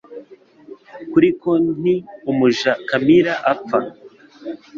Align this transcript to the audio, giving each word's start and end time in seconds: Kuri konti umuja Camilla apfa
Kuri 1.11 1.27
konti 1.41 1.93
umuja 2.31 2.71
Camilla 2.89 3.35
apfa 3.53 3.79